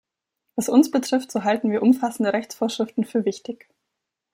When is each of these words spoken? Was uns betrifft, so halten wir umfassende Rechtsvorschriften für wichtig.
Was 0.55 0.67
uns 0.67 0.89
betrifft, 0.89 1.31
so 1.31 1.43
halten 1.43 1.69
wir 1.69 1.83
umfassende 1.83 2.33
Rechtsvorschriften 2.33 3.05
für 3.05 3.23
wichtig. 3.23 3.69